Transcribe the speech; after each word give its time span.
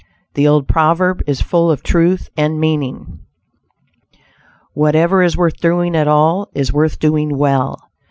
The 0.33 0.47
old 0.47 0.67
proverb 0.67 1.21
is 1.27 1.41
full 1.41 1.69
of 1.69 1.83
truth 1.83 2.31
and 2.35 2.59
meaning, 2.59 3.19
"Whatever 4.73 5.21
is 5.21 5.37
worth 5.37 5.57
doing 5.57 5.95
at 5.95 6.07
all, 6.07 6.49
is 6.55 6.73
worth 6.73 6.97
doing 6.97 7.37
well." 7.37 7.77